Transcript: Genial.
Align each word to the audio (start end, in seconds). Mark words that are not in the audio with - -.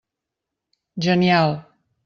Genial. 1.07 1.61